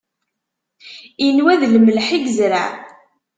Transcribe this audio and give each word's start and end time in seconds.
Inwa 1.27 1.53
d 1.61 1.61
lemleḥ 1.73 2.07
i 2.17 2.19
yezreɛ. 2.21 2.67